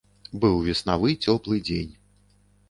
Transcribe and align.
Быў 0.45 0.55
веснавы 0.67 1.13
цёплы 1.27 1.61
дзень. 1.69 1.93